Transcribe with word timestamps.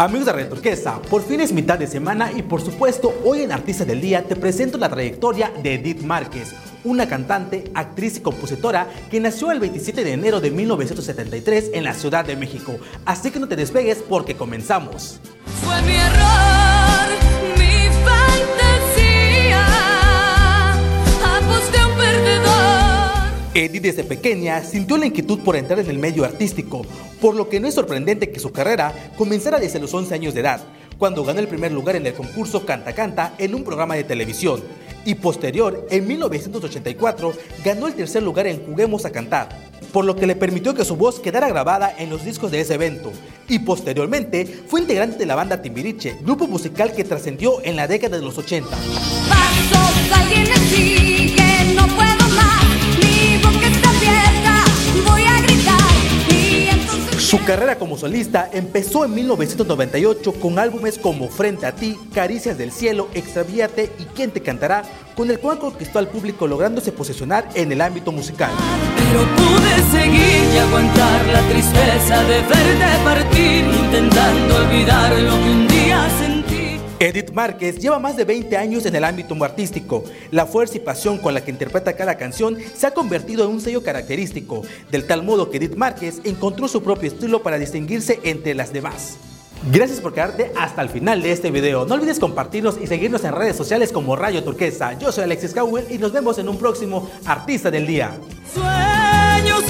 Amigos 0.00 0.24
de 0.24 0.32
Red 0.32 0.48
Turquesa, 0.48 1.02
por 1.10 1.22
fin 1.22 1.42
es 1.42 1.52
mitad 1.52 1.78
de 1.78 1.86
semana 1.86 2.32
y 2.32 2.40
por 2.40 2.62
supuesto 2.62 3.12
hoy 3.22 3.42
en 3.42 3.52
Artista 3.52 3.84
del 3.84 4.00
Día 4.00 4.24
te 4.26 4.34
presento 4.34 4.78
la 4.78 4.88
trayectoria 4.88 5.52
de 5.62 5.74
Edith 5.74 6.00
Márquez, 6.00 6.54
una 6.84 7.06
cantante, 7.06 7.70
actriz 7.74 8.16
y 8.16 8.20
compositora 8.20 8.88
que 9.10 9.20
nació 9.20 9.52
el 9.52 9.60
27 9.60 10.02
de 10.02 10.12
enero 10.14 10.40
de 10.40 10.52
1973 10.52 11.72
en 11.74 11.84
la 11.84 11.92
Ciudad 11.92 12.24
de 12.24 12.34
México. 12.34 12.78
Así 13.04 13.30
que 13.30 13.40
no 13.40 13.46
te 13.46 13.56
despegues 13.56 13.98
porque 13.98 14.38
comenzamos. 14.38 15.20
Fue 15.62 15.82
mi 15.82 15.92
error, 15.92 16.59
Edith 23.52 23.82
desde 23.82 24.04
pequeña 24.04 24.62
sintió 24.62 24.96
la 24.96 25.06
inquietud 25.06 25.40
por 25.40 25.56
entrar 25.56 25.80
en 25.80 25.90
el 25.90 25.98
medio 25.98 26.24
artístico, 26.24 26.86
por 27.20 27.34
lo 27.34 27.48
que 27.48 27.58
no 27.58 27.66
es 27.66 27.74
sorprendente 27.74 28.30
que 28.30 28.38
su 28.38 28.52
carrera 28.52 29.12
comenzara 29.18 29.58
desde 29.58 29.80
los 29.80 29.92
11 29.92 30.14
años 30.14 30.34
de 30.34 30.40
edad, 30.40 30.60
cuando 30.98 31.24
ganó 31.24 31.40
el 31.40 31.48
primer 31.48 31.72
lugar 31.72 31.96
en 31.96 32.06
el 32.06 32.14
concurso 32.14 32.64
Canta 32.64 32.94
Canta 32.94 33.34
en 33.38 33.56
un 33.56 33.64
programa 33.64 33.96
de 33.96 34.04
televisión, 34.04 34.62
y 35.04 35.14
posterior, 35.16 35.86
en 35.90 36.06
1984, 36.06 37.32
ganó 37.64 37.88
el 37.88 37.94
tercer 37.94 38.22
lugar 38.22 38.46
en 38.46 38.64
Juguemos 38.64 39.04
a 39.04 39.10
Cantar, 39.10 39.48
por 39.92 40.04
lo 40.04 40.14
que 40.14 40.26
le 40.26 40.36
permitió 40.36 40.74
que 40.74 40.84
su 40.84 40.94
voz 40.94 41.18
quedara 41.18 41.48
grabada 41.48 41.92
en 41.98 42.10
los 42.10 42.24
discos 42.24 42.52
de 42.52 42.60
ese 42.60 42.74
evento, 42.74 43.10
y 43.48 43.60
posteriormente 43.60 44.46
fue 44.68 44.82
integrante 44.82 45.18
de 45.18 45.26
la 45.26 45.34
banda 45.34 45.60
Timbiriche, 45.60 46.18
grupo 46.20 46.46
musical 46.46 46.92
que 46.92 47.02
trascendió 47.02 47.60
en 47.64 47.74
la 47.74 47.88
década 47.88 48.16
de 48.18 48.22
los 48.22 48.38
80. 48.38 48.68
Su 57.30 57.44
carrera 57.44 57.78
como 57.78 57.96
solista 57.96 58.50
empezó 58.52 59.04
en 59.04 59.14
1998 59.14 60.32
con 60.40 60.58
álbumes 60.58 60.98
como 60.98 61.28
Frente 61.28 61.64
a 61.64 61.72
ti, 61.72 61.96
Caricias 62.12 62.58
del 62.58 62.72
Cielo, 62.72 63.06
Extravíate 63.14 63.92
y 64.00 64.04
Quién 64.06 64.32
te 64.32 64.42
cantará, 64.42 64.82
con 65.14 65.30
el 65.30 65.38
cual 65.38 65.60
conquistó 65.60 66.00
al 66.00 66.08
público 66.08 66.48
lográndose 66.48 66.90
posicionar 66.90 67.48
en 67.54 67.70
el 67.70 67.82
ámbito 67.82 68.10
musical. 68.10 68.50
Pero 68.96 69.20
pude 69.36 69.90
seguir 69.92 70.54
y 70.54 70.58
aguantar 70.58 71.26
la 71.26 71.40
tristeza 71.42 72.20
de 72.24 72.40
verte 72.40 73.04
partir, 73.04 73.64
intentando 73.64 74.56
olvidar 74.56 75.12
Edith 77.00 77.32
Márquez 77.32 77.78
lleva 77.78 77.98
más 77.98 78.14
de 78.14 78.26
20 78.26 78.58
años 78.58 78.84
en 78.84 78.94
el 78.94 79.04
ámbito 79.04 79.34
artístico. 79.42 80.04
La 80.30 80.44
fuerza 80.44 80.76
y 80.76 80.80
pasión 80.80 81.16
con 81.16 81.32
la 81.32 81.42
que 81.42 81.50
interpreta 81.50 81.94
cada 81.94 82.16
canción 82.16 82.58
se 82.74 82.86
ha 82.86 82.90
convertido 82.92 83.44
en 83.44 83.52
un 83.52 83.60
sello 83.62 83.82
característico, 83.82 84.62
del 84.90 85.06
tal 85.06 85.22
modo 85.22 85.48
que 85.48 85.56
Edith 85.56 85.76
Márquez 85.76 86.20
encontró 86.24 86.68
su 86.68 86.82
propio 86.82 87.08
estilo 87.08 87.42
para 87.42 87.58
distinguirse 87.58 88.20
entre 88.22 88.54
las 88.54 88.74
demás. 88.74 89.16
Gracias 89.72 90.00
por 90.00 90.12
quedarte 90.12 90.52
hasta 90.58 90.82
el 90.82 90.90
final 90.90 91.22
de 91.22 91.32
este 91.32 91.50
video. 91.50 91.86
No 91.86 91.94
olvides 91.94 92.18
compartirnos 92.18 92.76
y 92.78 92.86
seguirnos 92.86 93.24
en 93.24 93.32
redes 93.32 93.56
sociales 93.56 93.92
como 93.92 94.14
Rayo 94.14 94.44
Turquesa. 94.44 94.98
Yo 94.98 95.10
soy 95.10 95.24
Alexis 95.24 95.54
Cowell 95.54 95.86
y 95.88 95.96
nos 95.96 96.12
vemos 96.12 96.36
en 96.38 96.50
un 96.50 96.58
próximo 96.58 97.10
Artista 97.24 97.70
del 97.70 97.86
Día. 97.86 98.18
Sueños 98.52 99.64